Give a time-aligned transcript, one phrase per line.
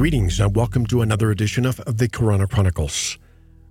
[0.00, 3.18] Greetings and welcome to another edition of the Corona Chronicles.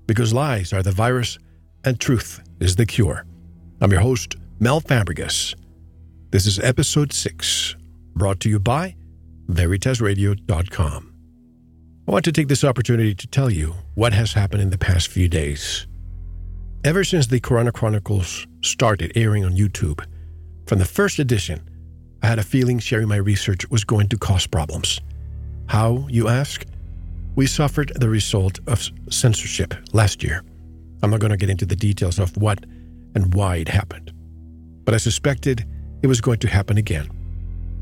[0.06, 1.40] Because lies are the virus
[1.84, 3.26] and truth is the cure.
[3.82, 5.56] I'm your host, Mel Fabregas.
[6.30, 7.76] This is episode 6,
[8.14, 8.96] brought to you by
[9.48, 11.14] VeritasRadio.com.
[12.08, 15.08] I want to take this opportunity to tell you what has happened in the past
[15.08, 15.88] few days.
[16.84, 20.06] Ever since the Corona Chronicles started airing on YouTube,
[20.68, 21.68] from the first edition,
[22.22, 25.02] I had a feeling sharing my research was going to cause problems.
[25.70, 26.66] How, you ask?
[27.36, 30.44] We suffered the result of censorship last year.
[31.04, 32.66] I'm not going to get into the details of what
[33.14, 34.12] and why it happened,
[34.84, 35.68] but I suspected
[36.02, 37.08] it was going to happen again.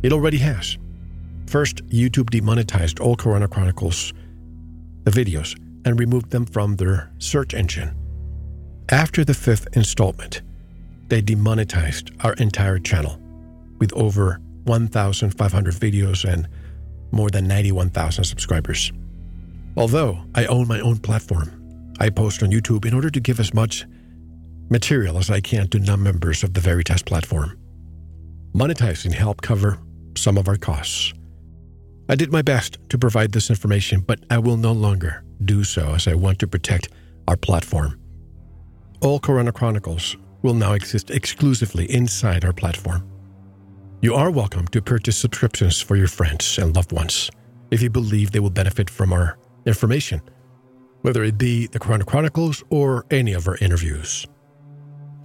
[0.03, 0.77] It already has.
[1.45, 4.11] First, YouTube demonetized all Corona Chronicles,
[5.05, 7.95] the videos, and removed them from their search engine.
[8.89, 10.41] After the fifth installment,
[11.07, 13.17] they demonetized our entire channel
[13.79, 16.49] with over 1,500 videos and
[17.11, 18.91] more than 91,000 subscribers.
[19.75, 23.53] Although I own my own platform, I post on YouTube in order to give as
[23.53, 23.86] much
[24.69, 27.58] material as I can to non members of the Veritas platform.
[28.53, 29.80] Monetizing helped cover
[30.16, 31.13] some of our costs.
[32.09, 35.94] I did my best to provide this information, but I will no longer do so
[35.94, 36.89] as I want to protect
[37.28, 38.00] our platform.
[39.02, 43.08] All Corona Chronicles will now exist exclusively inside our platform.
[44.00, 47.31] You are welcome to purchase subscriptions for your friends and loved ones
[47.72, 50.22] if you believe they will benefit from our information,
[51.02, 54.28] whether it be the Corona Chronicles or any of our interviews.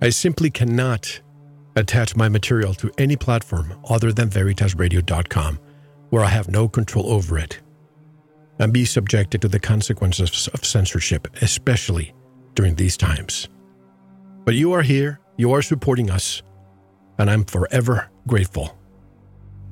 [0.01, 1.21] I simply cannot
[1.77, 5.61] attach my material to any platform other than VeritasRadio.com,
[6.09, 7.61] where I have no control over it,
[8.59, 12.15] and be subjected to the consequences of censorship, especially
[12.55, 13.51] during these times.
[14.47, 16.43] But you are here, you are supporting us,
[17.19, 18.77] and I'm forever grateful.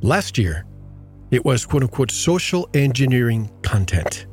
[0.02, 0.64] Last year,
[1.30, 4.26] it was quote unquote social engineering content,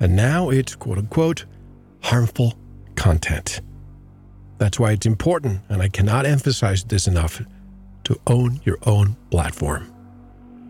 [0.00, 1.44] and now it's quote unquote
[2.02, 2.54] harmful
[2.96, 3.60] content.
[4.58, 7.42] That's why it's important, and I cannot emphasize this enough,
[8.04, 9.92] to own your own platform.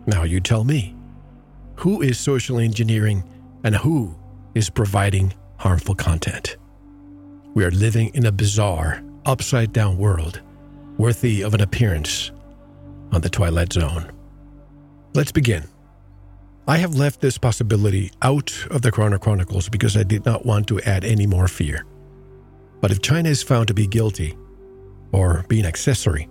[0.06, 0.94] Now, you tell me
[1.77, 3.25] who is social engineering
[3.65, 4.15] and who
[4.55, 6.56] is providing harmful content?
[7.55, 10.41] We are living in a bizarre, upside down world
[10.99, 12.31] worthy of an appearance
[13.14, 14.10] on the Twilight Zone.
[15.14, 15.64] Let's begin.
[16.66, 20.66] I have left this possibility out of the Corona Chronicles because I did not want
[20.69, 21.84] to add any more fear.
[22.80, 24.36] But if China is found to be guilty,
[25.12, 26.28] or being accessory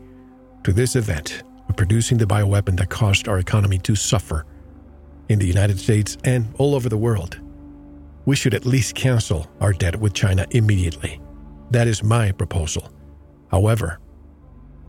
[0.63, 4.45] to this event of producing the bioweapon that caused our economy to suffer
[5.29, 7.39] in the United States and all over the world,
[8.25, 11.21] we should at least cancel our debt with China immediately.
[11.71, 12.91] That is my proposal.
[13.50, 14.00] However,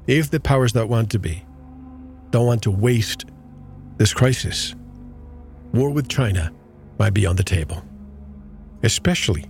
[0.09, 1.44] if the powers that want to be
[2.34, 3.27] don't want to waste
[3.97, 4.75] this crisis,
[5.72, 6.50] war with China
[6.99, 7.81] might be on the table.
[8.83, 9.45] Especially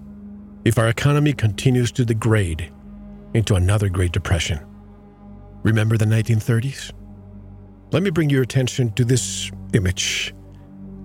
[0.67, 2.71] if our economy continues to degrade
[3.33, 4.61] into another Great Depression.
[5.62, 6.93] Remember the 1930s?
[7.91, 10.34] Let me bring your attention to this image.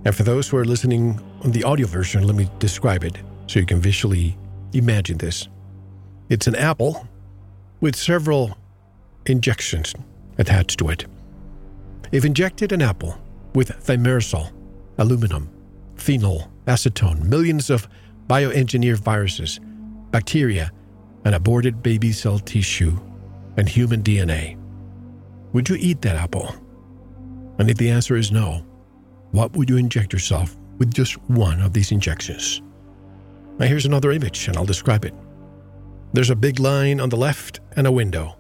[0.04, 3.58] And for those who are listening on the audio version, let me describe it so
[3.58, 4.38] you can visually
[4.74, 5.48] imagine this.
[6.28, 7.08] It's an apple
[7.80, 8.58] with several
[9.26, 9.96] injections
[10.38, 11.06] attached to it.
[12.12, 13.18] If injected an apple
[13.54, 14.52] with thimerosal,
[14.98, 15.50] aluminum,
[15.96, 17.88] phenol, acetone, millions of
[18.28, 19.60] bioengineered viruses,
[20.12, 20.72] bacteria,
[21.26, 22.98] and aborted baby cell tissue,
[23.58, 24.58] and human DNA,
[25.54, 26.56] would you eat that apple?
[27.60, 28.66] And if the answer is no,
[29.32, 32.62] what would you inject yourself with just one of these injections?
[33.60, 35.14] Now, here's another image, and I'll describe it.
[36.14, 38.36] There's a big line on the left and a window.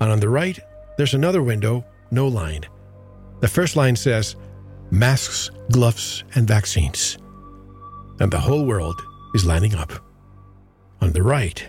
[0.00, 0.58] And on the right,
[0.98, 2.66] there's another window, no line.
[3.42, 4.36] The first line says
[4.92, 7.18] masks, gloves, and vaccines.
[8.20, 9.02] And the whole world
[9.34, 9.92] is lining up.
[11.00, 11.60] On the right,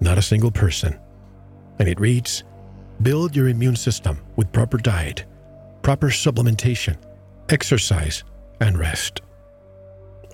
[0.00, 1.00] not a single person.
[1.78, 2.44] And it reads
[3.00, 5.24] Build your immune system with proper diet,
[5.80, 6.98] proper supplementation,
[7.48, 8.22] exercise,
[8.60, 9.22] and rest.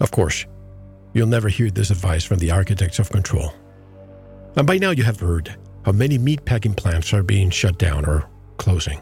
[0.00, 0.46] Of course,
[1.12, 3.54] you'll never hear this advice from the architects of control.
[4.56, 8.28] And by now you have heard how many meatpacking plants are being shut down or
[8.56, 9.00] closing.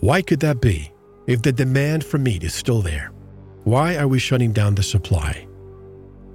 [0.00, 0.92] Why could that be
[1.26, 3.12] if the demand for meat is still there?
[3.64, 5.46] Why are we shutting down the supply?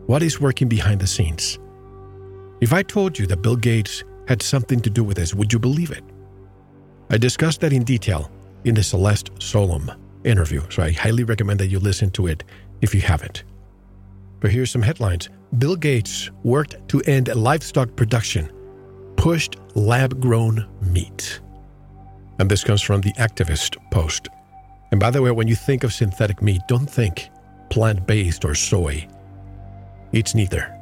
[0.05, 1.59] What is working behind the scenes?
[2.61, 5.59] If I told you that Bill Gates had something to do with this, would you
[5.59, 6.03] believe it?
[7.09, 8.31] I discussed that in detail
[8.63, 9.91] in the Celeste Solum
[10.23, 12.43] interview, so I highly recommend that you listen to it
[12.81, 13.43] if you haven't.
[14.39, 18.51] But here's some headlines Bill Gates worked to end livestock production
[19.15, 21.41] pushed lab grown meat.
[22.39, 24.29] And this comes from the activist post.
[24.91, 27.29] And by the way, when you think of synthetic meat, don't think
[27.69, 29.07] plant based, or soy.
[30.11, 30.73] It's neither.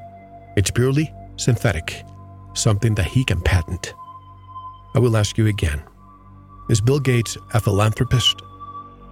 [0.55, 2.03] It's purely synthetic,
[2.53, 3.93] something that he can patent.
[4.93, 5.83] I will ask you again
[6.69, 8.41] Is Bill Gates a philanthropist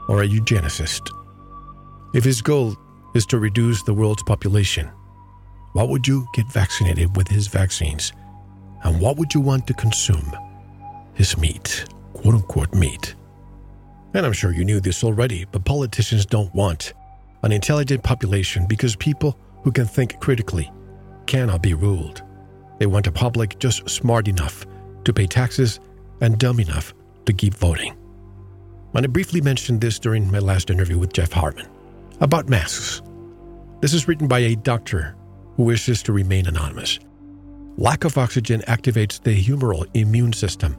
[0.07, 1.09] or a eugenicist?
[2.13, 2.75] If his goal
[3.15, 4.89] is to reduce the world's population,
[5.73, 8.13] what would you get vaccinated with his vaccines?
[8.83, 10.31] And what would you want to consume?
[11.15, 11.85] His meat,
[12.23, 13.15] quote unquote meat.
[14.13, 16.93] And I'm sure you knew this already, but politicians don't want
[17.43, 20.71] an intelligent population because people who can think critically
[21.25, 22.23] cannot be ruled.
[22.79, 24.65] They want a public just smart enough
[25.03, 25.81] to pay taxes
[26.21, 26.93] and dumb enough
[27.25, 27.95] to keep voting.
[28.93, 31.67] And I briefly mentioned this during my last interview with Jeff Hartman
[32.21, 33.01] about masks.
[33.81, 35.15] This is written by a doctor
[35.57, 36.99] who wishes to remain anonymous.
[37.75, 40.77] Lack of oxygen activates the humoral immune system,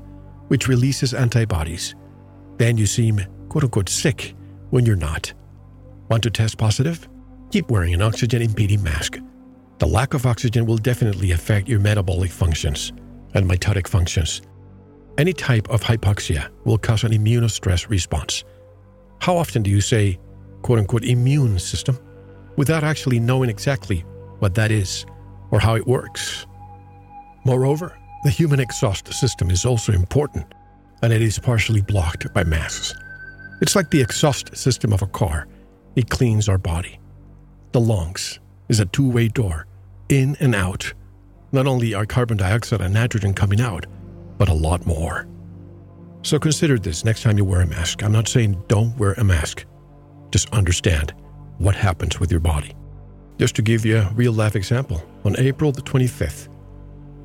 [0.49, 1.95] which releases antibodies.
[2.57, 4.35] Then you seem quote unquote sick
[4.71, 5.33] when you're not.
[6.09, 7.09] Want to test positive?
[7.51, 9.19] Keep wearing an oxygen impeding mask.
[9.79, 12.93] The lack of oxygen will definitely affect your metabolic functions
[13.35, 14.43] and mitotic functions.
[15.19, 18.45] Any type of hypoxia will cause an immunostress response.
[19.21, 20.19] How often do you say,
[20.63, 21.99] quote unquote, immune system
[22.57, 24.01] without actually knowing exactly
[24.41, 25.07] what that is
[25.51, 26.47] or how it works?
[27.45, 30.47] Moreover, the human exhaust system is also important,
[31.03, 32.95] and it is partially blocked by masks.
[33.61, 35.47] It's like the exhaust system of a car,
[35.95, 36.99] it cleans our body.
[37.73, 39.67] The lungs is a two way door,
[40.09, 40.95] in and out.
[41.53, 43.85] Not only are carbon dioxide and nitrogen coming out,
[44.39, 45.29] but a lot more.
[46.23, 48.03] So consider this next time you wear a mask.
[48.03, 49.67] I'm not saying don't wear a mask,
[50.31, 51.13] just understand
[51.59, 52.75] what happens with your body.
[53.39, 56.49] Just to give you a real life example, on April the 25th,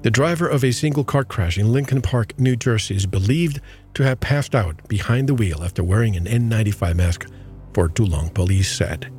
[0.01, 3.59] the driver of a single car crash in Lincoln Park, New Jersey is believed
[3.95, 7.27] to have passed out behind the wheel after wearing an N95 mask
[7.73, 9.11] for too long, police said.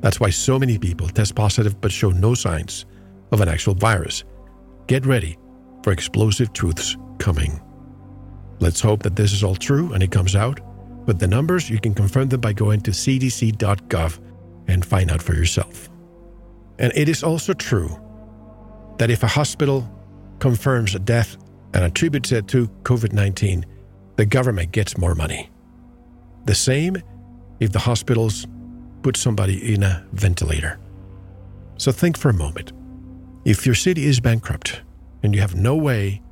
[0.00, 2.86] That's why so many people test positive but show no signs
[3.32, 4.24] of an actual virus.
[4.86, 5.38] Get ready
[5.82, 7.60] for explosive truths coming.
[8.60, 10.60] Let's hope that this is all true and it comes out.
[11.06, 14.18] But the numbers, you can confirm them by going to cdc.gov
[14.68, 15.88] and find out for yourself.
[16.78, 17.88] And it is also true
[18.98, 19.88] that if a hospital
[20.40, 21.36] confirms a death
[21.74, 23.64] and attributes it to COVID 19,
[24.16, 25.50] the government gets more money.
[26.46, 27.02] The same
[27.60, 28.46] if the hospitals
[29.02, 30.78] put somebody in a ventilator.
[31.78, 32.72] So think for a moment.
[33.44, 34.82] If your city is bankrupt
[35.22, 36.22] and you have no way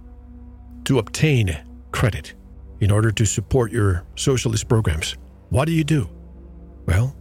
[0.85, 1.57] to obtain
[1.93, 2.35] credit
[2.81, 5.17] in order to support your socialist programs,
[5.51, 6.09] what do you do?
[6.87, 7.17] Well,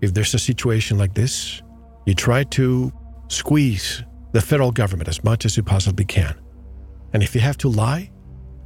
[0.00, 1.62] if there's a situation like this,
[2.06, 2.92] you try to
[3.28, 6.34] squeeze the federal government as much as you possibly can.
[7.12, 8.10] And if you have to lie,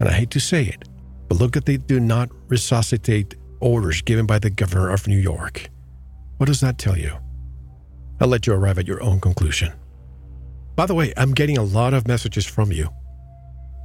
[0.00, 0.88] and I hate to say it,
[1.28, 5.70] but look at they do not resuscitate orders given by the governor of New York.
[6.38, 7.12] What does that tell you?
[8.20, 9.72] I'll let you arrive at your own conclusion.
[10.76, 12.88] By the way, I'm getting a lot of messages from you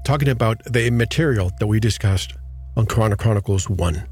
[0.06, 2.34] talking about the material that we discussed
[2.76, 4.08] on Corona Chronicles 1.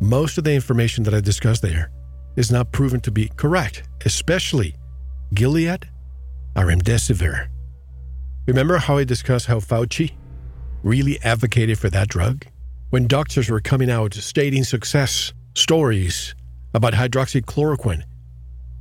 [0.00, 1.90] Most of the information that I discussed there
[2.36, 4.74] is now proven to be correct, especially
[5.34, 5.88] Gilead
[6.56, 7.48] remdesivir.
[8.46, 10.12] Remember how I discussed how Fauci
[10.82, 12.46] really advocated for that drug?
[12.90, 16.34] When doctors were coming out stating success stories
[16.72, 18.02] about hydroxychloroquine,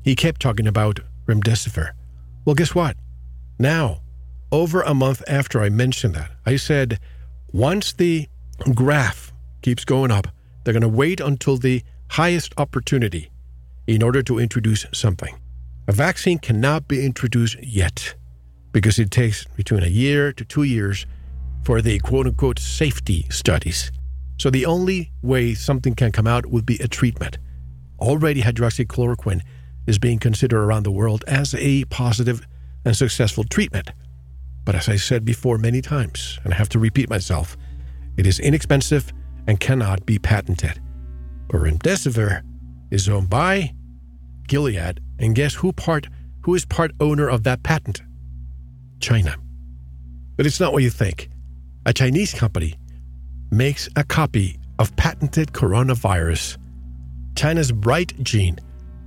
[0.02, 1.92] he kept talking about remdesivir.
[2.46, 2.96] Well, guess what?
[3.60, 4.00] Now,
[4.50, 7.02] over a month after I mentioned that, I said
[7.52, 8.30] once the
[8.74, 10.30] graph keeps going up,
[10.64, 13.30] they're going to wait until the highest opportunity
[13.88, 15.38] in order to introduce something.
[15.90, 18.16] A vaccine cannot be introduced yet
[18.72, 21.06] because it takes between a year to two years
[21.66, 23.92] for the quote unquote safety studies.
[24.38, 27.38] So the only way something can come out would be a treatment.
[28.00, 29.42] Already, hydroxychloroquine
[29.88, 32.46] is being considered around the world as a positive
[32.86, 33.92] and successful treatment.
[34.66, 37.58] But as I said before many times, and I have to repeat myself,
[38.18, 39.12] it is inexpensive
[39.48, 40.80] and cannot be patented.
[41.48, 42.44] But remdesivir
[42.92, 43.74] is owned by
[44.48, 46.08] Gilead, and guess who part
[46.42, 48.02] who is part owner of that patent?
[49.00, 49.36] China.
[50.38, 51.30] But it's not what you think.
[51.86, 52.76] A Chinese company
[53.52, 56.58] makes a copy of patented coronavirus.
[57.36, 58.60] China's Bright Gene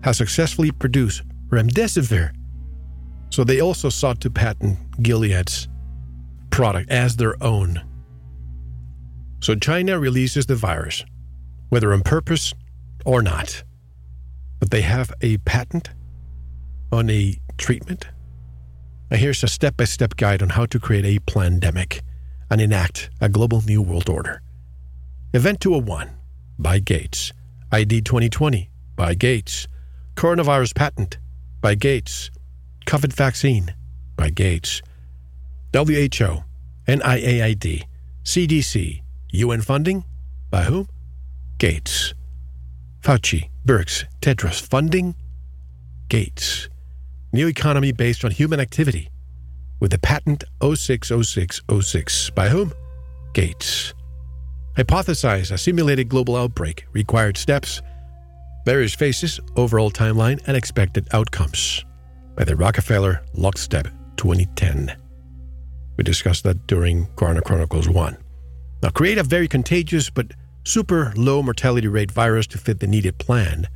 [0.02, 2.32] has successfully produced remdesivir.
[3.30, 5.68] So they also sought to patent Gilead's
[6.50, 7.82] product as their own.
[9.40, 11.04] So China releases the virus,
[11.68, 12.52] whether on purpose
[13.04, 13.62] or not.
[14.58, 15.90] But they have a patent
[16.92, 18.08] on a treatment.
[19.10, 22.02] Now here's a step by step guide on how to create a pandemic
[22.50, 24.42] and enact a global new world order.
[25.32, 26.10] Event 201
[26.58, 27.32] by Gates.
[27.70, 29.68] ID 2020 by Gates.
[30.16, 31.18] Coronavirus patent
[31.60, 32.30] by Gates.
[32.86, 33.74] COVID vaccine
[34.16, 34.82] by Gates.
[35.72, 36.42] WHO,
[36.88, 37.84] NIAID,
[38.24, 39.02] CDC,
[39.32, 40.04] UN funding
[40.50, 40.88] by whom?
[41.58, 42.12] Gates.
[43.00, 45.14] Fauci, Birx, Tedros funding?
[46.08, 46.68] Gates.
[47.32, 49.09] New economy based on human activity
[49.80, 52.72] with the patent 060606 by whom?
[53.32, 53.94] Gates.
[54.76, 57.82] Hypothesize a simulated global outbreak, required steps,
[58.64, 61.84] various phases, overall timeline, and expected outcomes
[62.36, 64.96] by the Rockefeller Lockstep 2010.
[65.96, 68.16] We discussed that during Corona Chronicles 1.
[68.82, 70.32] Now, create a very contagious but
[70.64, 73.66] super low mortality rate virus to fit the needed plan.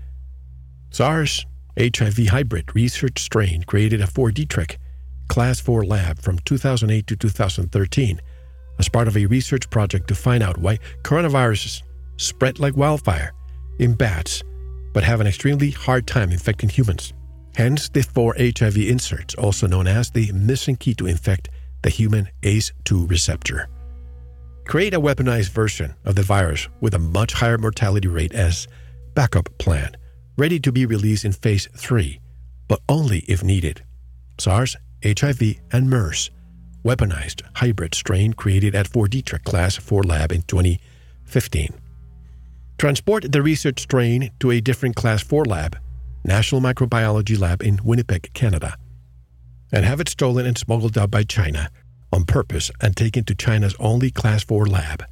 [0.90, 1.44] SARS
[1.78, 4.76] HIV hybrid research strain created a Fort Detrick
[5.28, 8.20] Class 4 lab from 2008 to 2013
[8.78, 11.82] as part of a research project to find out why coronaviruses
[12.16, 13.32] spread like wildfire
[13.78, 14.42] in bats
[14.94, 17.12] but have an extremely hard time infecting humans.
[17.56, 21.50] Hence, the four HIV inserts, also known as the missing key to infect
[21.82, 23.68] the human ACE2 receptor.
[24.66, 28.66] Create a weaponized version of the virus with a much higher mortality rate as
[29.14, 29.96] backup plan,
[30.38, 32.18] ready to be released in phase 3,
[32.66, 33.84] but only if needed.
[34.38, 36.30] SARS HIV, and MERS,
[36.84, 41.74] weaponized hybrid strain created at 4D Class 4 Lab in 2015.
[42.78, 45.78] Transport the research strain to a different Class 4 lab,
[46.24, 48.76] National Microbiology Lab in Winnipeg, Canada,
[49.72, 51.70] and have it stolen and smuggled out by China
[52.12, 55.04] on purpose and taken to China's only Class 4 lab,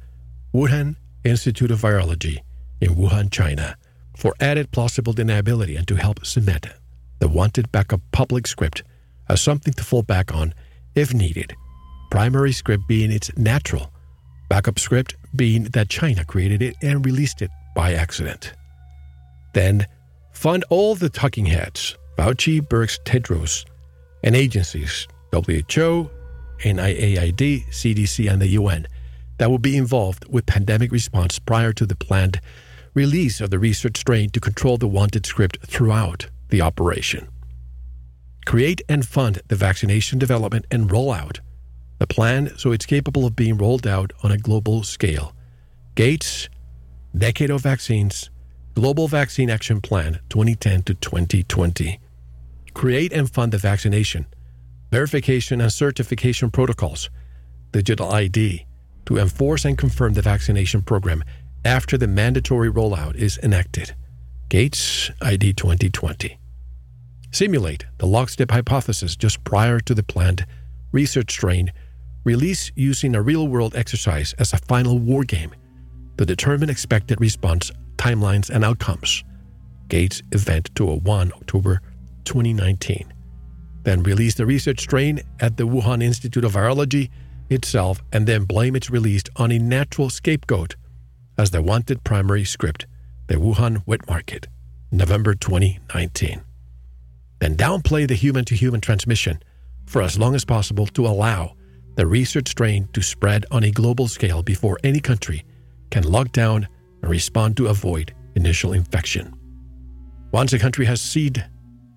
[0.53, 2.39] Wuhan Institute of Virology
[2.81, 3.77] in Wuhan, China,
[4.15, 6.67] for added plausible deniability and to help cement
[7.19, 8.83] the wanted backup public script
[9.29, 10.53] as something to fall back on
[10.95, 11.55] if needed.
[12.11, 13.91] Primary script being its natural,
[14.49, 18.53] backup script being that China created it and released it by accident.
[19.53, 19.87] Then,
[20.31, 23.65] fund all the talking heads, Fauci, Birx, Tedros,
[24.23, 26.09] and agencies, WHO,
[26.59, 28.87] NIAID, CDC, and the UN,
[29.39, 32.39] that will be involved with pandemic response prior to the planned
[32.93, 37.27] release of the research strain to control the wanted script throughout the operation
[38.45, 41.39] create and fund the vaccination development and rollout.
[41.99, 45.33] The plan so it's capable of being rolled out on a global scale.
[45.95, 46.49] Gates,
[47.15, 48.29] Decade of Vaccines,
[48.73, 51.99] Global Vaccine Action Plan 2010 to 2020.
[52.73, 54.25] Create and fund the vaccination,
[54.91, 57.09] verification and certification protocols,
[57.71, 58.65] digital ID,
[59.05, 61.23] to enforce and confirm the vaccination program
[61.63, 63.95] after the mandatory rollout is enacted.
[64.49, 66.37] Gates ID 2020
[67.33, 70.45] simulate the lockstep hypothesis just prior to the planned
[70.91, 71.71] research strain,
[72.23, 75.53] release using a real world exercise as a final war game
[76.17, 79.23] to determine expected response timelines and outcomes.
[79.87, 81.81] Gates Event 201, October
[82.25, 83.11] 2019.
[83.83, 87.09] Then release the research strain at the Wuhan Institute of Virology
[87.49, 90.75] itself and then blame its release on a natural scapegoat
[91.37, 92.85] as the wanted primary script,
[93.27, 94.47] the Wuhan wet market.
[94.91, 96.43] November 2019.
[97.43, 99.43] Then downplay the human to human transmission
[99.85, 101.57] for as long as possible to allow
[101.95, 105.43] the research strain to spread on a global scale before any country
[105.91, 106.69] can lock down
[107.01, 109.33] and respond to avoid initial infection.
[110.31, 111.45] Once a country has seed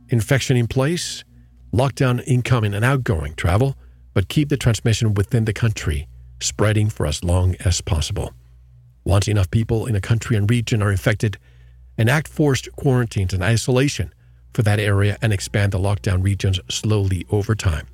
[0.09, 1.23] infection in place,
[1.71, 3.77] lock down incoming and outgoing travel,
[4.15, 6.09] but keep the transmission within the country
[6.41, 8.33] spreading for as long as possible.
[9.05, 11.39] Once enough people in a country and region are infected,
[11.97, 14.13] enact forced quarantines and isolation
[14.57, 17.87] for that area and expand the lockdown regions slowly over time.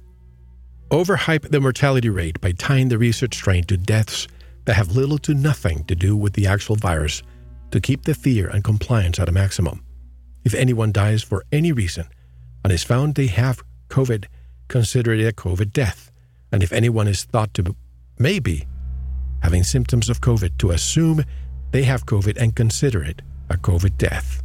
[0.90, 4.28] Overhype the mortality rate by tying the research strain to deaths
[4.64, 7.20] that have little to nothing to do with the actual virus
[7.72, 9.84] to keep the fear and compliance at a maximum.
[10.44, 12.06] If anyone dies for any reason
[12.62, 14.26] and is found they have COVID,
[14.68, 16.12] consider it a COVID death.
[16.52, 17.74] And if anyone is thought to
[18.20, 18.68] maybe
[19.42, 21.24] having symptoms of COVID, to assume
[21.72, 24.42] they have COVID and consider it a COVID death.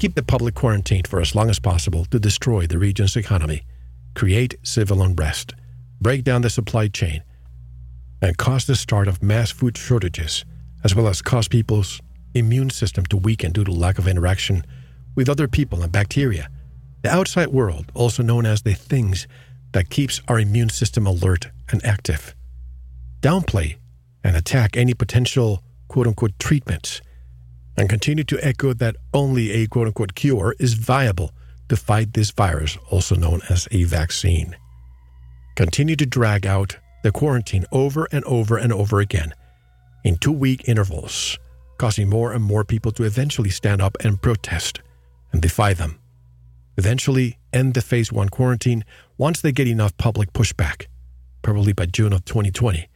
[0.00, 3.64] Keep the public quarantined for as long as possible to destroy the region's economy,
[4.14, 5.52] create civil unrest,
[6.00, 7.22] break down the supply chain,
[8.22, 10.46] and cause the start of mass food shortages,
[10.82, 12.00] as well as cause people's
[12.32, 14.64] immune system to weaken due to lack of interaction
[15.16, 16.48] with other people and bacteria.
[17.02, 19.28] The outside world, also known as the things
[19.72, 22.34] that keeps our immune system alert and active.
[23.20, 23.76] Downplay
[24.24, 27.02] and attack any potential quote unquote treatments
[27.76, 31.32] and continue to echo that only a quote unquote cure is viable
[31.68, 34.56] to fight this virus, also known as a vaccine.
[35.56, 39.32] Continue to drag out the quarantine over and over and over again
[40.04, 41.38] in two week intervals,
[41.78, 44.80] causing more and more people to eventually stand up and protest
[45.32, 45.98] and defy them.
[46.76, 48.84] Eventually, end the phase one quarantine
[49.18, 50.86] once they get enough public pushback,
[51.42, 52.88] probably by June of 2020,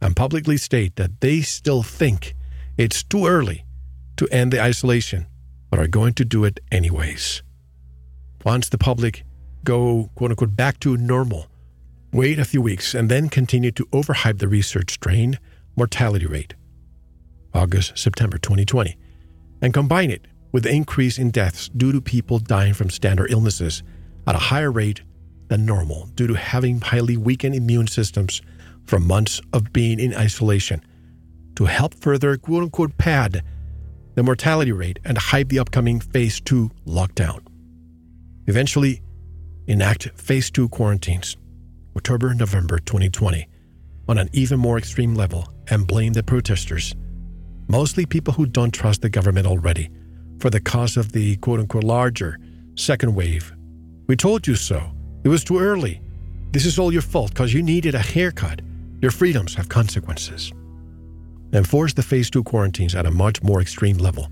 [0.00, 2.34] and publicly state that they still think
[2.76, 3.64] it's too early
[4.16, 5.26] to end the isolation,
[5.70, 7.42] but are going to do it anyways.
[8.44, 9.24] Once the public
[9.64, 11.46] go, quote unquote, back to normal,
[12.12, 15.38] wait a few weeks and then continue to overhype the research strain
[15.76, 16.54] mortality rate.
[17.54, 18.96] August, September 2020,
[19.60, 23.82] and combine it with the increase in deaths due to people dying from standard illnesses
[24.26, 25.02] at a higher rate
[25.48, 28.42] than normal due to having highly weakened immune systems
[28.84, 30.82] from months of being in isolation
[31.56, 33.42] to help further quote unquote pad
[34.14, 37.40] the mortality rate and hype the upcoming phase 2 lockdown.
[38.46, 39.02] Eventually,
[39.66, 41.36] enact phase 2 quarantines,
[41.96, 43.46] October November 2020,
[44.08, 46.94] on an even more extreme level and blame the protesters,
[47.68, 49.88] mostly people who don't trust the government already,
[50.40, 52.38] for the cause of the quote unquote larger
[52.74, 53.52] second wave.
[54.08, 54.90] We told you so.
[55.24, 56.00] It was too early.
[56.50, 58.60] This is all your fault because you needed a haircut.
[59.00, 60.52] Your freedoms have consequences.
[61.52, 64.28] Enforce the phase 2 quarantines at a much more extreme level,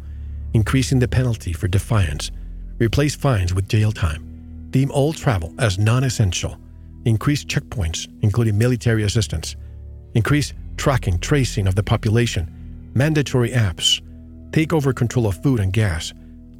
[0.55, 2.31] increasing the penalty for defiance,
[2.79, 6.59] replace fines with jail time, deem all travel as non essential,
[7.05, 9.57] increase checkpoints, including military assistance,
[10.15, 14.01] increase tracking, tracing of the population, mandatory apps,
[14.53, 16.15] take over control of food and gas,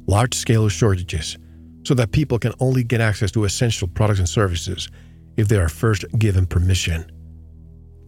[0.05, 1.39] large scale shortages,
[1.83, 4.89] so that people can only get access to essential products and services
[5.37, 7.11] if they are first given permission.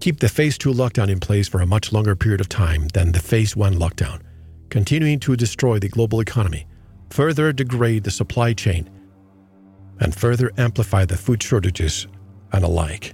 [0.03, 3.13] Keep the Phase 2 lockdown in place for a much longer period of time than
[3.13, 4.19] the Phase 1 lockdown,
[4.67, 6.67] continuing to destroy the global economy,
[7.09, 8.89] further degrade the supply chain,
[10.01, 12.07] and further amplify the food shortages
[12.51, 13.13] and alike.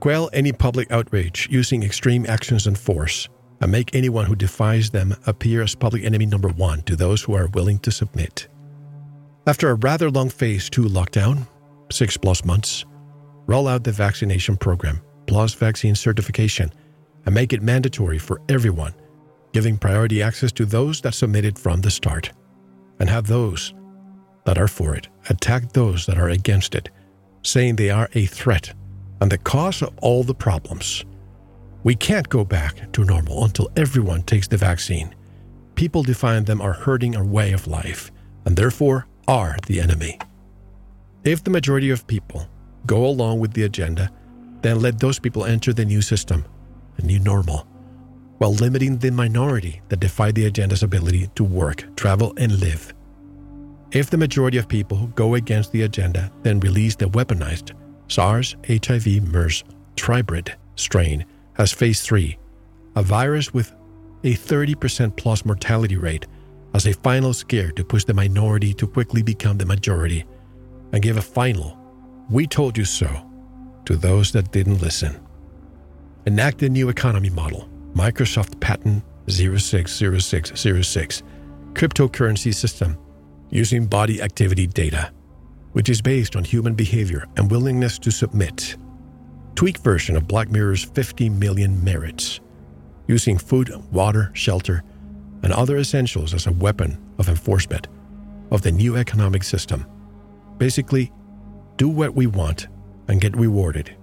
[0.00, 3.28] Quell any public outrage using extreme actions and force
[3.60, 7.34] and make anyone who defies them appear as public enemy number one to those who
[7.34, 8.48] are willing to submit.
[9.46, 11.46] After a rather long phase two lockdown,
[11.90, 12.86] six plus months,
[13.46, 15.02] roll out the vaccination program
[15.32, 16.70] plus vaccine certification
[17.24, 18.92] and make it mandatory for everyone,
[19.54, 22.30] giving priority access to those that submitted from the start,
[23.00, 23.72] and have those
[24.44, 26.90] that are for it attack those that are against it,
[27.40, 28.74] saying they are a threat
[29.22, 31.02] and the cause of all the problems.
[31.82, 35.14] We can't go back to normal until everyone takes the vaccine.
[35.76, 38.12] People define them are hurting our way of life
[38.44, 40.18] and therefore are the enemy.
[41.24, 42.46] If the majority of people
[42.84, 44.12] go along with the agenda,
[44.62, 46.44] then let those people enter the new system,
[46.98, 47.66] a new normal,
[48.38, 52.94] while limiting the minority that defy the agenda's ability to work, travel, and live.
[53.92, 57.72] If the majority of people go against the agenda, then release the weaponized
[58.08, 59.64] SARS HIV MERS
[59.96, 61.24] tribrid strain
[61.58, 62.38] as phase 3,
[62.96, 63.72] a virus with
[64.24, 66.26] a 30% plus mortality rate
[66.74, 70.24] as a final scare to push the minority to quickly become the majority
[70.92, 71.78] and give a final,
[72.30, 73.08] we told you so,
[73.86, 75.20] to those that didn't listen.
[76.26, 81.22] Enact the new economy model, Microsoft Patent 060606,
[81.72, 82.96] cryptocurrency system
[83.50, 85.12] using body activity data,
[85.72, 88.76] which is based on human behavior and willingness to submit.
[89.54, 92.40] Tweak version of Black Mirror's 50 million merits,
[93.06, 94.82] using food, water, shelter,
[95.42, 97.88] and other essentials as a weapon of enforcement
[98.50, 99.86] of the new economic system.
[100.58, 101.12] Basically,
[101.76, 102.68] do what we want
[103.08, 103.96] and get rewarded,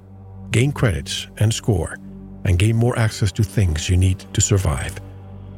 [0.51, 1.97] gain credits and score,
[2.45, 4.99] and gain more access to things you need to survive,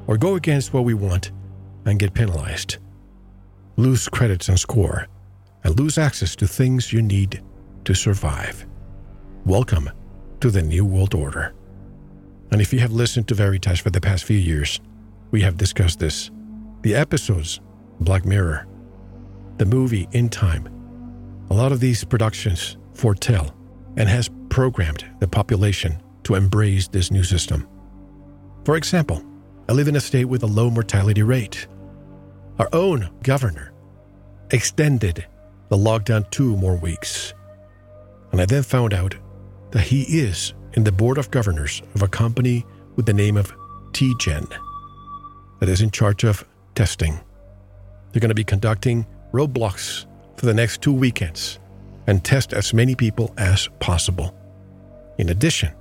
[0.08, 1.32] or go against what we want
[1.86, 2.78] and get penalized,
[3.78, 5.08] lose credits and score,
[5.64, 7.42] and lose access to things you need
[7.86, 8.66] to survive.
[9.46, 9.90] Welcome
[10.40, 11.54] to the New World Order.
[12.52, 14.80] And if you have listened to Veritas for the past few years,
[15.32, 16.30] we have discussed this.
[16.82, 17.62] The episodes,
[18.00, 18.68] Black Mirror,
[19.58, 20.68] the movie In Time,
[21.50, 23.56] a lot of these productions foretell
[23.98, 27.68] and has programmed the population to embrace this new system.
[28.64, 29.24] For example,
[29.68, 31.66] I live in a state with a low mortality rate.
[32.60, 33.74] Our own governor
[34.52, 35.26] extended
[35.70, 37.34] the lockdown two more weeks.
[38.32, 39.16] And I then found out
[39.72, 42.66] that he is in the board of governors of a company
[42.98, 43.52] with the name of
[43.94, 44.48] TGen
[45.60, 47.20] that is in charge of testing.
[48.12, 50.06] They're going to be conducting roadblocks
[50.38, 51.58] for the next two weekends
[52.08, 54.36] and test as many people as possible.
[55.18, 55.74] In addition,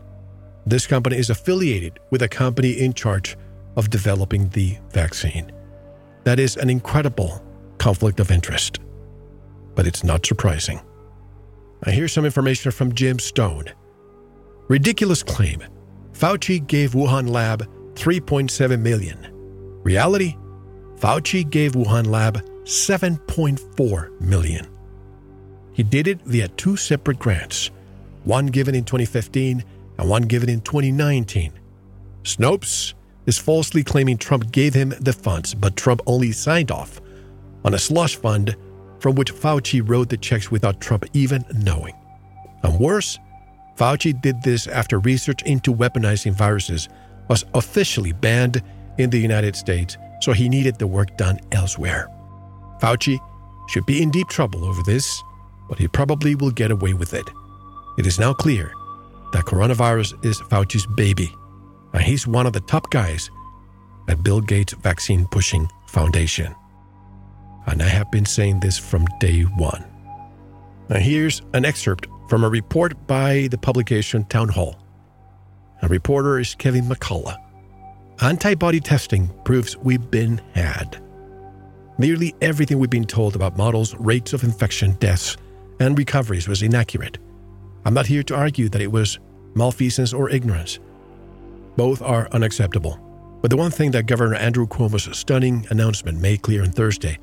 [0.66, 3.37] this company is affiliated with a company in charge
[3.76, 5.50] of developing the vaccine.
[6.24, 7.42] That is an incredible
[7.78, 8.78] conflict of interest.
[9.74, 10.80] But it's not surprising.
[11.87, 13.66] Now, here's some information from Jim Stone.
[14.68, 15.62] Ridiculous claim
[16.12, 19.26] Fauci gave Wuhan lab 3.7 million.
[19.83, 20.37] Reality?
[20.96, 24.69] Fauci gave Wuhan lab 7.4 million.
[25.72, 27.70] He did it via two separate grants,
[28.24, 29.64] one given in 2015
[29.98, 31.52] and one given in 2019.
[32.22, 32.94] Snopes
[33.26, 37.00] is falsely claiming Trump gave him the funds, but Trump only signed off
[37.64, 38.56] on a slush fund
[38.98, 41.94] from which Fauci wrote the checks without Trump even knowing.
[42.62, 43.18] And worse,
[43.76, 46.88] Fauci did this after research into weaponizing viruses
[47.28, 48.62] was officially banned
[48.98, 52.09] in the United States, so he needed the work done elsewhere.
[52.80, 53.18] Fauci
[53.68, 55.22] should be in deep trouble over this,
[55.70, 57.30] but he probably will get away with it.
[57.96, 58.74] It is now clear
[59.33, 61.33] that coronavirus is Fauci's baby,
[61.94, 63.30] and he's one of the top guys
[64.09, 66.54] at Bill Gates' vaccine pushing foundation.
[67.66, 69.85] And I have been saying this from day one.
[70.88, 74.76] Now, here's an excerpt from a report by the publication Town Hall.
[75.83, 77.37] A reporter is Kevin McCullough.
[78.22, 81.00] Antibody testing proves we've been had.
[81.98, 85.37] Nearly everything we've been told about models, rates of infection, deaths,
[85.80, 87.18] and recoveries was inaccurate.
[87.84, 89.18] I'm not here to argue that it was
[89.54, 90.78] malfeasance or ignorance.
[91.76, 93.00] Both are unacceptable.
[93.40, 97.18] But the one thing that Governor Andrew Cuomo's stunning announcement made clear on Thursday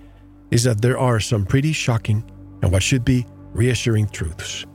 [0.49, 2.23] is that there are some pretty shocking
[2.63, 4.65] and what should be reassuring truths.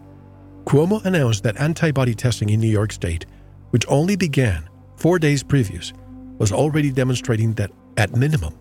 [0.65, 3.27] Cuomo announced that antibody testing in New York State,
[3.71, 5.93] which only began four days previous,
[6.39, 8.55] was already demonstrating that, at minimum,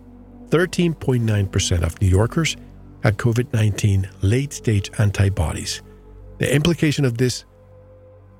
[0.49, 2.57] 13.9% of New Yorkers
[3.03, 5.81] had COVID 19 late stage antibodies.
[6.37, 7.45] The implication of this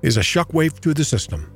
[0.02, 1.52] is a shockwave to the system.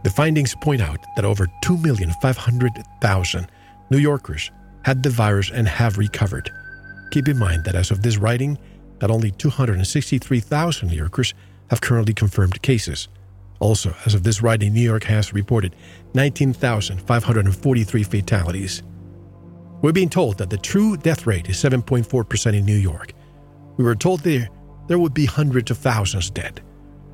[0.03, 3.47] the findings point out that over 2,500,000
[3.91, 4.49] New Yorkers
[4.83, 6.49] had the virus and have recovered.
[7.11, 8.57] Keep in mind that as of this writing,
[8.99, 11.33] that only 263,000 New Yorkers
[11.69, 13.09] have currently confirmed cases.
[13.61, 15.75] Also, as of this writing, New York has reported
[16.15, 18.81] 19,543 fatalities.
[19.83, 23.13] We're being told that the true death rate is 7.4% in New York.
[23.77, 24.49] We were told there
[24.87, 26.61] there would be hundreds of thousands dead.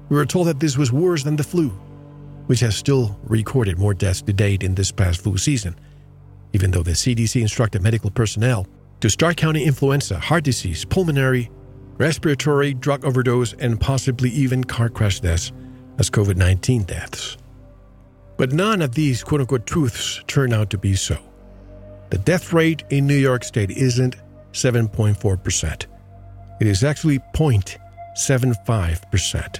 [0.08, 1.68] We were told that this was worse than the flu,
[2.46, 5.76] which has still recorded more deaths to date in this past flu season,
[6.54, 8.66] even though the CDC instructed medical personnel
[9.02, 11.52] to start counting influenza, heart disease, pulmonary,
[11.98, 15.52] respiratory, drug overdose, and possibly even car crash deaths
[15.98, 17.38] as COVID 19 deaths.
[18.38, 21.18] But none of these quote unquote truths turn out to be so.
[22.10, 24.16] The death rate in New York State isn't
[24.54, 25.86] 7.4%,
[26.60, 29.60] it is actually 0.75%.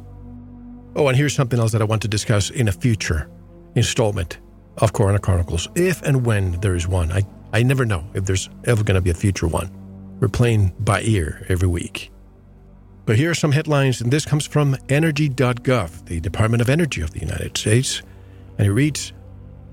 [0.95, 3.29] Oh, and here's something else that I want to discuss in a future
[3.75, 4.37] installment
[4.77, 7.11] of Corona Chronicles, if and when there is one.
[7.11, 9.69] I, I never know if there's ever going to be a future one.
[10.21, 12.11] We're playing by ear every week.
[13.05, 17.11] But here are some headlines, and this comes from energy.gov, the Department of Energy of
[17.11, 18.01] the United States.
[18.57, 19.11] And it reads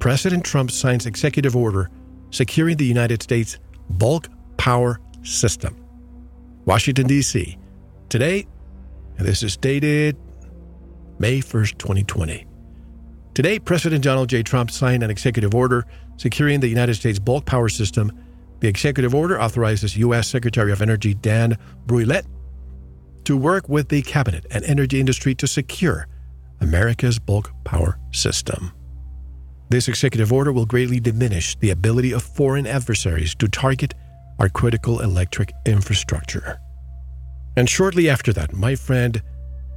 [0.01, 1.89] President Trump signs executive order
[2.31, 3.59] securing the United States
[3.91, 5.77] bulk power system.
[6.65, 7.57] Washington, D.C.
[8.09, 8.47] Today,
[9.19, 10.17] and this is dated
[11.23, 12.47] May 1st, 2020.
[13.33, 14.43] Today, President Donald J.
[14.43, 18.11] Trump signed an executive order securing the United States bulk power system.
[18.59, 20.27] The executive order authorizes U.S.
[20.27, 21.57] Secretary of Energy Dan
[21.87, 22.27] Brouillette
[23.23, 26.09] to work with the cabinet and energy industry to secure
[26.61, 28.73] America's bulk power system.
[29.69, 33.95] This executive order will greatly diminish the ability of foreign adversaries to target
[34.41, 36.59] our critical electric infrastructure.
[37.57, 39.23] And shortly after that, my friend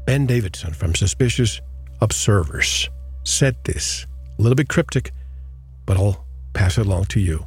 [0.06, 1.62] Ben Davidson from Suspicious
[2.02, 2.90] Observers
[3.24, 4.06] said this,
[4.38, 5.12] a little bit cryptic,
[5.86, 7.46] but I'll pass it along to you.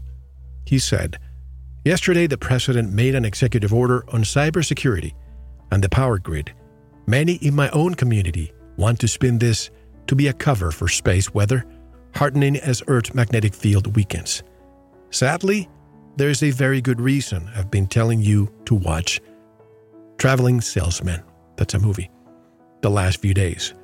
[0.67, 1.19] He said,
[1.85, 5.13] Yesterday, the president made an executive order on cybersecurity
[5.71, 6.53] and the power grid.
[7.07, 9.71] Many in my own community want to spin this
[10.09, 11.65] to be a cover for space weather,
[12.15, 14.43] hardening as Earth's magnetic field weakens.
[15.11, 15.69] Sadly,
[16.17, 19.21] there is a very good reason I've been telling you to watch
[20.19, 21.23] Traveling Salesman.
[21.57, 22.11] That's a movie.
[22.81, 23.75] The last few days.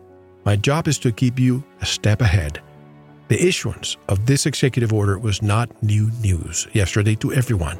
[0.45, 2.61] My job is to keep you a step ahead.
[3.29, 7.79] The issuance of this executive order was not new news yesterday to everyone.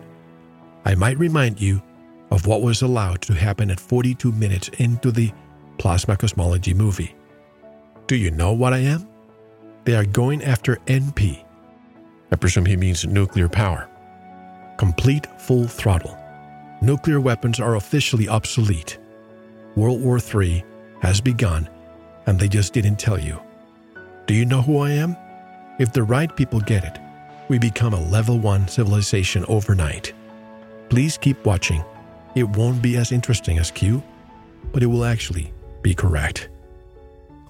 [0.85, 1.83] I might remind you
[2.31, 5.31] of what was allowed to happen at 42 minutes into the
[5.79, 7.15] Plasma Cosmology movie.
[8.07, 9.07] Do you know what I am?
[9.85, 11.45] They are going after NP.
[12.33, 13.89] I presume he means nuclear power.
[14.79, 16.19] Complete full throttle.
[16.83, 18.99] Nuclear weapons are officially obsolete.
[19.77, 20.65] World War III
[21.05, 21.69] has begun
[22.27, 23.41] and they just didn't tell you.
[24.27, 25.17] Do you know who I am?
[25.79, 26.99] If the right people get it,
[27.49, 30.15] we become a level 1 civilization overnight.
[30.89, 31.85] Please keep watching.
[32.35, 34.03] It won't be as interesting as Q,
[34.73, 36.49] but it will actually be correct.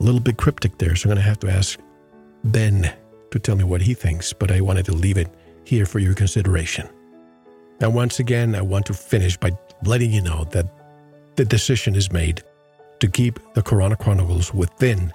[0.01, 1.79] A little bit cryptic there, so I'm going to have to ask
[2.43, 2.93] Ben
[3.31, 5.29] to tell me what he thinks, but I wanted to leave it
[5.65, 6.89] here for your consideration.
[7.81, 9.53] And once again, I want to finish by
[9.85, 10.67] letting you know that
[11.37, 12.43] the decision is made
[13.01, 15.13] to keep the Corona Chronicles within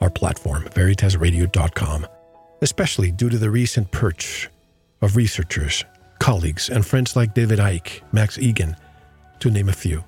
[0.00, 2.06] our platform, veritasradio.com,
[2.62, 4.50] especially due to the recent purge
[5.02, 5.84] of researchers,
[6.18, 8.76] colleagues, and friends like David Icke, Max Egan,
[9.40, 10.04] to name a few.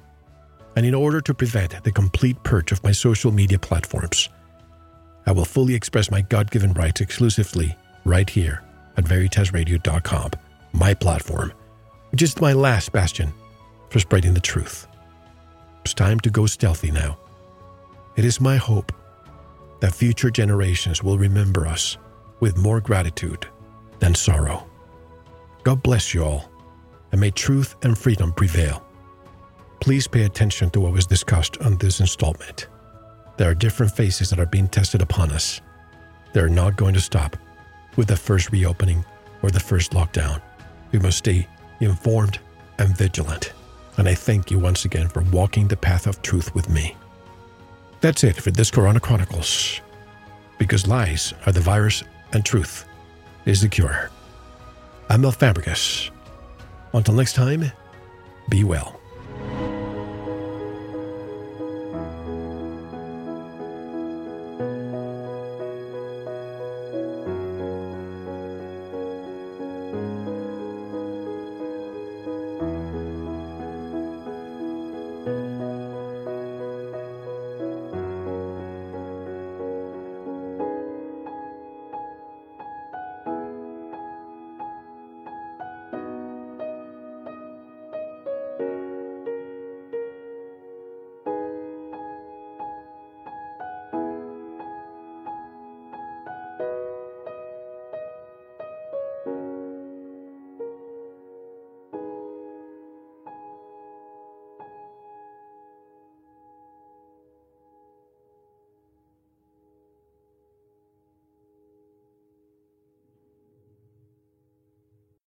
[0.77, 4.29] And in order to prevent the complete purge of my social media platforms,
[5.27, 8.63] I will fully express my God given rights exclusively right here
[8.97, 10.31] at veritasradio.com,
[10.73, 11.53] my platform,
[12.11, 13.33] which is my last bastion
[13.91, 14.88] for spreading the truth.
[15.85, 17.19] It's time to go stealthy now.
[18.17, 18.93] It is my hope
[19.81, 21.97] that future generations will remember us
[22.41, 23.47] with more gratitude
[23.99, 24.67] than sorrow.
[25.65, 26.51] God bless you all,
[27.13, 28.85] and may truth and freedom prevail.
[29.81, 32.67] Please pay attention to what was discussed on this installment.
[33.37, 35.61] There are different phases that are being tested upon us.
[36.33, 37.37] They're not going to stop
[37.97, 39.05] with the first reopening
[39.43, 40.43] or the first lockdown.
[40.93, 41.47] We must stay
[41.81, 42.41] informed
[42.79, 43.53] and vigilant
[43.99, 46.97] and I thank you once again for walking the path of truth with me.
[48.01, 49.81] That's it for this Corona Chronicles.
[50.57, 52.87] Because lies are the virus and truth
[53.45, 54.11] is the cure.
[55.11, 56.11] I'm Mel Fabregas.
[56.95, 57.71] Until next time,
[58.49, 58.98] be well.